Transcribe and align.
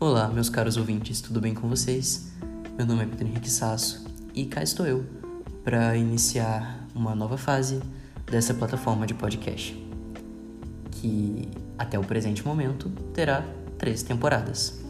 Olá, 0.00 0.28
meus 0.28 0.48
caros 0.48 0.76
ouvintes, 0.76 1.20
tudo 1.20 1.40
bem 1.40 1.52
com 1.52 1.68
vocês? 1.68 2.30
Meu 2.76 2.86
nome 2.86 3.02
é 3.02 3.06
Pedro 3.06 3.26
Henrique 3.26 3.50
Sasso 3.50 4.04
e 4.32 4.46
cá 4.46 4.62
estou 4.62 4.86
eu 4.86 5.04
para 5.64 5.96
iniciar 5.96 6.86
uma 6.94 7.16
nova 7.16 7.36
fase 7.36 7.80
dessa 8.24 8.54
plataforma 8.54 9.08
de 9.08 9.14
podcast, 9.14 9.76
que 10.92 11.48
até 11.76 11.98
o 11.98 12.04
presente 12.04 12.46
momento 12.46 12.88
terá 13.12 13.44
três 13.76 14.04
temporadas. 14.04 14.80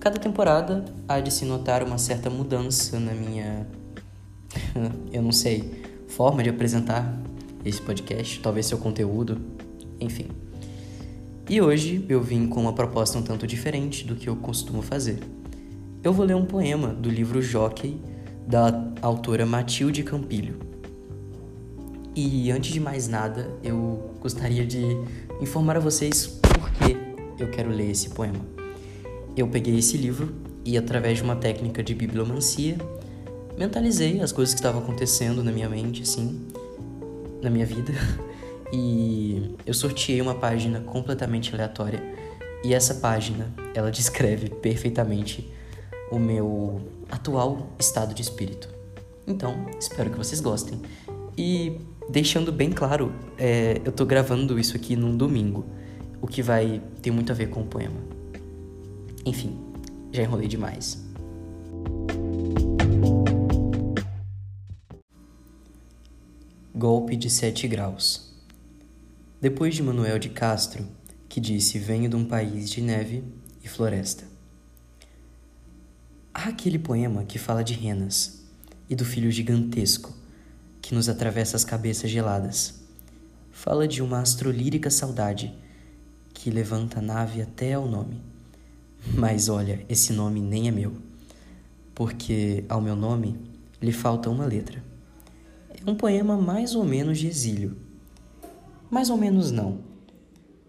Cada 0.00 0.18
temporada 0.18 0.86
há 1.06 1.20
de 1.20 1.32
se 1.32 1.44
notar 1.44 1.84
uma 1.84 1.96
certa 1.96 2.28
mudança 2.28 2.98
na 2.98 3.12
minha, 3.12 3.64
eu 5.12 5.22
não 5.22 5.30
sei, 5.30 5.84
forma 6.08 6.42
de 6.42 6.50
apresentar 6.50 7.16
esse 7.64 7.80
podcast, 7.80 8.40
talvez 8.40 8.66
seu 8.66 8.78
conteúdo, 8.78 9.40
enfim. 10.00 10.26
E 11.48 11.60
hoje 11.60 12.04
eu 12.08 12.22
vim 12.22 12.46
com 12.46 12.60
uma 12.60 12.72
proposta 12.72 13.18
um 13.18 13.22
tanto 13.22 13.46
diferente 13.46 14.06
do 14.06 14.14
que 14.14 14.28
eu 14.28 14.36
costumo 14.36 14.80
fazer. 14.80 15.18
Eu 16.02 16.12
vou 16.12 16.24
ler 16.24 16.36
um 16.36 16.44
poema 16.44 16.88
do 16.88 17.10
livro 17.10 17.42
Jockey, 17.42 18.00
da 18.46 18.92
autora 19.02 19.44
Matilde 19.44 20.02
Campilho. 20.02 20.56
E 22.14 22.50
antes 22.50 22.72
de 22.72 22.78
mais 22.78 23.08
nada, 23.08 23.50
eu 23.62 24.14
gostaria 24.20 24.64
de 24.64 24.82
informar 25.40 25.76
a 25.76 25.80
vocês 25.80 26.26
por 26.26 26.70
que 26.72 26.96
eu 27.42 27.50
quero 27.50 27.70
ler 27.70 27.90
esse 27.90 28.10
poema. 28.10 28.40
Eu 29.36 29.48
peguei 29.48 29.78
esse 29.78 29.96
livro 29.96 30.32
e, 30.64 30.78
através 30.78 31.18
de 31.18 31.24
uma 31.24 31.34
técnica 31.34 31.82
de 31.82 31.94
bibliomancia, 31.94 32.76
mentalizei 33.58 34.20
as 34.20 34.30
coisas 34.30 34.54
que 34.54 34.60
estavam 34.60 34.82
acontecendo 34.82 35.42
na 35.42 35.50
minha 35.50 35.68
mente, 35.68 36.02
assim, 36.02 36.40
na 37.42 37.50
minha 37.50 37.66
vida. 37.66 37.92
e 38.72 39.54
eu 39.66 39.74
sorteei 39.74 40.20
uma 40.22 40.34
página 40.34 40.80
completamente 40.80 41.54
aleatória 41.54 42.02
e 42.64 42.72
essa 42.72 42.94
página 42.94 43.52
ela 43.74 43.90
descreve 43.90 44.48
perfeitamente 44.48 45.52
o 46.10 46.18
meu 46.18 46.80
atual 47.10 47.68
estado 47.78 48.14
de 48.14 48.22
espírito. 48.22 48.68
Então, 49.26 49.66
espero 49.78 50.10
que 50.10 50.16
vocês 50.16 50.40
gostem. 50.40 50.80
E 51.36 51.80
deixando 52.08 52.52
bem 52.52 52.70
claro, 52.70 53.12
é, 53.38 53.80
eu 53.84 53.92
tô 53.92 54.06
gravando 54.06 54.58
isso 54.58 54.76
aqui 54.76 54.96
num 54.96 55.16
domingo, 55.16 55.66
o 56.20 56.26
que 56.26 56.42
vai 56.42 56.82
ter 57.00 57.10
muito 57.10 57.30
a 57.32 57.34
ver 57.34 57.48
com 57.48 57.62
o 57.62 57.66
poema. 57.66 58.00
Enfim, 59.24 59.58
já 60.12 60.22
enrolei 60.22 60.48
demais. 60.48 61.02
Golpe 66.74 67.16
de 67.16 67.30
sete 67.30 67.68
graus. 67.68 68.31
Depois 69.42 69.74
de 69.74 69.82
Manuel 69.82 70.20
de 70.20 70.28
Castro, 70.28 70.86
que 71.28 71.40
disse: 71.40 71.76
Venho 71.76 72.08
de 72.08 72.14
um 72.14 72.24
país 72.24 72.70
de 72.70 72.80
neve 72.80 73.24
e 73.60 73.66
floresta. 73.66 74.22
Há 76.32 76.50
aquele 76.50 76.78
poema 76.78 77.24
que 77.24 77.40
fala 77.40 77.64
de 77.64 77.74
renas 77.74 78.44
e 78.88 78.94
do 78.94 79.04
filho 79.04 79.32
gigantesco 79.32 80.14
que 80.80 80.94
nos 80.94 81.08
atravessa 81.08 81.56
as 81.56 81.64
cabeças 81.64 82.08
geladas. 82.08 82.84
Fala 83.50 83.88
de 83.88 84.00
uma 84.00 84.20
astrolírica 84.20 84.90
saudade 84.90 85.52
que 86.32 86.48
levanta 86.48 87.00
a 87.00 87.02
nave 87.02 87.42
até 87.42 87.72
ao 87.72 87.88
nome. 87.88 88.20
Mas 89.12 89.48
olha, 89.48 89.84
esse 89.88 90.12
nome 90.12 90.40
nem 90.40 90.68
é 90.68 90.70
meu, 90.70 90.92
porque 91.96 92.64
ao 92.68 92.80
meu 92.80 92.94
nome 92.94 93.40
lhe 93.82 93.90
falta 93.90 94.30
uma 94.30 94.46
letra. 94.46 94.84
É 95.84 95.90
um 95.90 95.96
poema 95.96 96.36
mais 96.36 96.76
ou 96.76 96.84
menos 96.84 97.18
de 97.18 97.26
exílio 97.26 97.90
mais 98.92 99.08
ou 99.08 99.16
menos 99.16 99.50
não. 99.50 99.82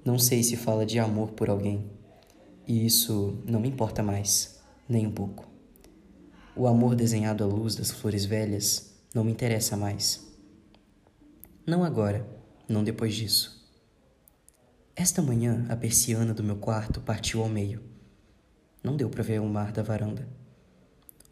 Não 0.05 0.17
sei 0.17 0.41
se 0.43 0.55
fala 0.55 0.85
de 0.85 0.97
amor 0.97 1.31
por 1.31 1.49
alguém. 1.49 1.91
E 2.65 2.85
isso 2.85 3.37
não 3.45 3.59
me 3.59 3.67
importa 3.67 4.01
mais, 4.01 4.61
nem 4.87 5.05
um 5.05 5.11
pouco. 5.11 5.45
O 6.55 6.65
amor 6.65 6.95
desenhado 6.95 7.43
à 7.43 7.47
luz 7.47 7.75
das 7.75 7.91
flores 7.91 8.23
velhas 8.23 8.95
não 9.13 9.25
me 9.25 9.31
interessa 9.33 9.75
mais. 9.75 10.25
Não 11.67 11.83
agora, 11.83 12.25
não 12.65 12.81
depois 12.81 13.13
disso. 13.13 13.61
Esta 14.95 15.21
manhã 15.21 15.65
a 15.67 15.75
persiana 15.75 16.33
do 16.33 16.45
meu 16.45 16.55
quarto 16.55 17.01
partiu 17.01 17.41
ao 17.41 17.49
meio. 17.49 17.83
Não 18.81 18.95
deu 18.95 19.09
para 19.09 19.21
ver 19.21 19.41
o 19.41 19.49
mar 19.49 19.73
da 19.73 19.83
varanda. 19.83 20.25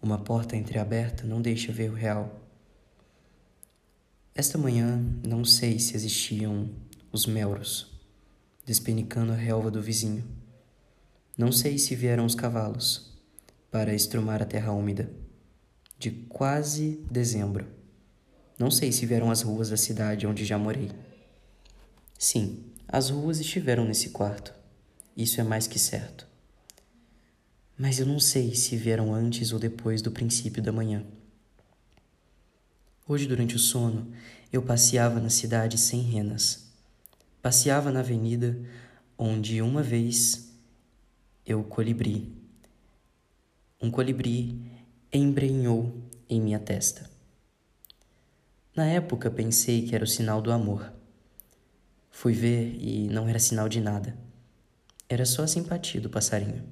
Uma 0.01 0.17
porta 0.17 0.57
entreaberta 0.57 1.25
não 1.25 1.41
deixa 1.41 1.71
ver 1.71 1.89
o 1.89 1.95
real. 1.95 2.50
Esta 4.33 4.57
manhã 4.57 5.03
não 5.27 5.43
sei 5.43 5.77
se 5.77 5.93
existiam 5.93 6.69
os 7.11 7.25
melros, 7.25 7.91
despenicando 8.65 9.33
a 9.33 9.35
relva 9.35 9.69
do 9.69 9.81
vizinho. 9.81 10.23
Não 11.37 11.51
sei 11.51 11.77
se 11.77 11.95
vieram 11.95 12.25
os 12.25 12.33
cavalos 12.33 13.11
para 13.69 13.93
estrumar 13.93 14.41
a 14.41 14.45
terra 14.45 14.71
úmida, 14.71 15.11
de 15.99 16.11
quase 16.11 17.05
dezembro. 17.11 17.67
Não 18.57 18.71
sei 18.71 18.93
se 18.93 19.05
vieram 19.05 19.29
as 19.29 19.41
ruas 19.41 19.69
da 19.69 19.77
cidade 19.77 20.25
onde 20.25 20.45
já 20.45 20.57
morei. 20.57 20.91
Sim, 22.17 22.63
as 22.87 23.09
ruas 23.09 23.39
estiveram 23.39 23.83
nesse 23.83 24.11
quarto. 24.11 24.53
Isso 25.15 25.41
é 25.41 25.43
mais 25.43 25.67
que 25.67 25.77
certo. 25.77 26.25
Mas 27.77 27.99
eu 27.99 28.05
não 28.05 28.19
sei 28.19 28.55
se 28.55 28.77
vieram 28.77 29.13
antes 29.13 29.51
ou 29.51 29.59
depois 29.59 30.01
do 30.01 30.11
princípio 30.11 30.63
da 30.63 30.71
manhã. 30.71 31.05
Hoje, 33.07 33.27
durante 33.27 33.55
o 33.55 33.59
sono, 33.59 34.11
eu 34.53 34.61
passeava 34.61 35.19
na 35.19 35.29
cidade 35.29 35.77
sem 35.77 36.01
renas. 36.01 36.71
Passeava 37.41 37.91
na 37.91 37.99
avenida 37.99 38.57
onde 39.17 39.61
uma 39.61 39.81
vez 39.81 40.51
eu 41.45 41.63
colibri. 41.63 42.31
Um 43.81 43.89
colibri 43.89 44.61
embrenhou 45.11 45.99
em 46.29 46.39
minha 46.39 46.59
testa. 46.59 47.09
Na 48.75 48.85
época 48.85 49.31
pensei 49.31 49.85
que 49.85 49.95
era 49.95 50.03
o 50.03 50.07
sinal 50.07 50.41
do 50.41 50.51
amor. 50.51 50.93
Fui 52.09 52.33
ver 52.33 52.75
e 52.79 53.07
não 53.09 53.27
era 53.27 53.39
sinal 53.39 53.67
de 53.67 53.81
nada. 53.81 54.15
Era 55.09 55.25
só 55.25 55.43
a 55.43 55.47
simpatia 55.47 55.99
do 55.99 56.09
passarinho. 56.09 56.63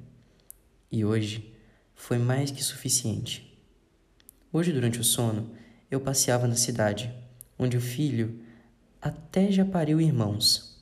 E 0.92 1.04
hoje 1.04 1.54
foi 1.94 2.18
mais 2.18 2.52
que 2.52 2.64
suficiente. 2.64 3.60
Hoje, 4.54 4.72
durante 4.72 5.00
o 5.00 5.04
sono, 5.04 5.52
eu 5.90 6.00
passeava 6.00 6.48
na 6.48 6.56
cidade, 6.56 7.14
onde 7.58 7.78
o 7.78 7.82
filho 7.82 8.40
até 9.02 9.52
já 9.52 9.66
pariu 9.66 10.00
irmãos, 10.00 10.78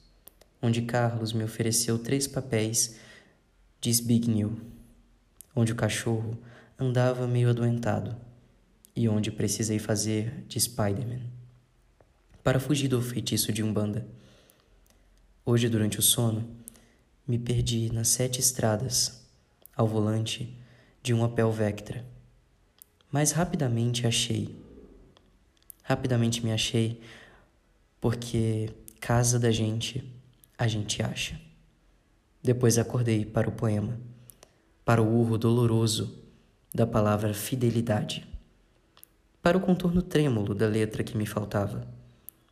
onde 0.62 0.82
Carlos 0.82 1.34
me 1.34 1.44
ofereceu 1.44 2.00
três 2.00 2.28
papéis 2.28 2.98
de 3.80 3.94
Zbigniew, 3.94 4.60
onde 5.56 5.72
o 5.72 5.76
cachorro 5.76 6.38
andava 6.78 7.28
meio 7.28 7.50
adoentado 7.50 8.16
e 8.96 9.08
onde 9.08 9.32
precisei 9.32 9.80
fazer 9.80 10.44
de 10.48 10.60
Spider-Man 10.60 11.38
para 12.48 12.62
fugir 12.62 12.88
do 12.88 13.02
feitiço 13.02 13.52
de 13.52 13.62
Umbanda. 13.62 14.08
Hoje, 15.46 15.68
durante 15.68 16.00
o 16.00 16.02
sono, 16.02 16.50
me 17.28 17.38
perdi 17.38 17.92
nas 17.92 18.08
sete 18.08 18.40
estradas, 18.40 19.22
ao 19.76 19.86
volante 19.86 20.58
de 21.04 21.14
um 21.14 21.24
Opel 21.24 21.52
Vectra. 21.52 22.06
Mas 23.12 23.34
rapidamente 23.34 24.08
achei 24.08 24.56
Rapidamente 25.88 26.44
me 26.44 26.52
achei, 26.52 27.00
porque 28.02 28.74
casa 29.00 29.40
da 29.40 29.52
gente, 29.52 30.04
a 30.58 30.68
gente 30.68 31.02
acha. 31.02 31.40
Depois 32.44 32.78
acordei 32.78 33.24
para 33.24 33.48
o 33.48 33.54
poema, 33.54 33.98
para 34.84 35.02
o 35.02 35.10
urro 35.18 35.38
doloroso 35.38 36.22
da 36.76 36.86
palavra 36.86 37.34
fidelidade, 37.34 38.28
para 39.42 39.58
o 39.58 39.62
contorno 39.62 40.02
trêmulo 40.02 40.54
da 40.54 40.68
letra 40.68 41.06
que 41.06 41.16
me 41.16 41.26
faltava, 41.26 41.88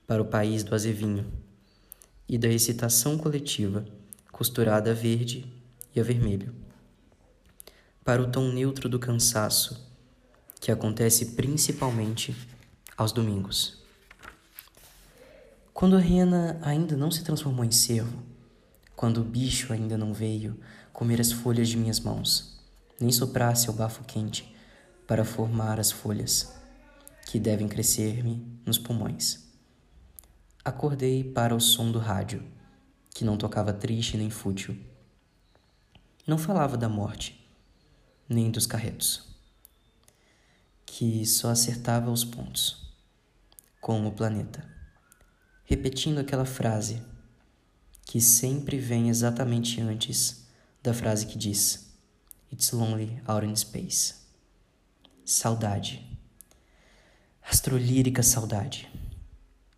para 0.07 0.21
o 0.21 0.27
país 0.27 0.63
do 0.63 0.73
azevinho 0.73 1.29
e 2.29 2.37
da 2.37 2.47
excitação 2.47 3.17
coletiva 3.17 3.85
costurada 4.31 4.91
a 4.91 4.93
verde 4.93 5.45
e 5.93 5.99
a 5.99 6.03
vermelho, 6.03 6.55
para 8.01 8.21
o 8.21 8.31
tom 8.31 8.53
neutro 8.53 8.87
do 8.87 8.97
cansaço 8.97 9.93
que 10.61 10.71
acontece 10.71 11.33
principalmente 11.33 12.33
aos 12.97 13.11
domingos. 13.11 13.83
Quando 15.73 15.97
a 15.97 15.99
rena 15.99 16.57
ainda 16.61 16.95
não 16.95 17.11
se 17.11 17.23
transformou 17.23 17.65
em 17.65 17.71
cervo, 17.71 18.23
quando 18.95 19.19
o 19.19 19.25
bicho 19.25 19.73
ainda 19.73 19.97
não 19.97 20.13
veio 20.13 20.57
comer 20.93 21.19
as 21.19 21.31
folhas 21.31 21.67
de 21.67 21.75
minhas 21.75 21.99
mãos, 21.99 22.57
nem 22.99 23.11
soprar 23.11 23.57
seu 23.57 23.73
bafo 23.73 24.05
quente 24.05 24.55
para 25.05 25.25
formar 25.25 25.77
as 25.77 25.91
folhas 25.91 26.55
que 27.25 27.37
devem 27.37 27.67
crescer-me 27.67 28.47
nos 28.65 28.77
pulmões. 28.77 29.43
Acordei 30.63 31.21
para 31.21 31.53
o 31.53 31.59
som 31.59 31.91
do 31.91 31.99
rádio, 31.99 32.41
que 33.13 33.25
não 33.25 33.37
tocava 33.37 33.73
triste 33.73 34.15
nem 34.15 34.29
fútil. 34.29 34.77
Não 36.25 36.37
falava 36.37 36.77
da 36.77 36.87
morte, 36.87 37.45
nem 38.27 38.49
dos 38.49 38.65
carretos, 38.65 39.27
que 40.85 41.25
só 41.25 41.49
acertava 41.49 42.09
os 42.09 42.23
pontos 42.23 42.84
com 43.85 44.03
o 44.07 44.11
planeta, 44.11 44.67
repetindo 45.63 46.17
aquela 46.17 46.43
frase 46.43 47.03
que 48.03 48.19
sempre 48.19 48.79
vem 48.79 49.09
exatamente 49.09 49.79
antes 49.79 50.47
da 50.81 50.91
frase 50.91 51.27
que 51.27 51.37
diz: 51.37 51.95
It's 52.51 52.71
lonely 52.71 53.21
out 53.27 53.45
in 53.45 53.55
space. 53.55 54.15
Saudade. 55.23 56.03
Astrolírica 57.47 58.23
saudade. 58.23 58.89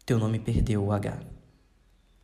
Teu 0.06 0.18
nome 0.18 0.39
perdeu 0.39 0.86
o 0.86 0.94
H. 0.94 1.19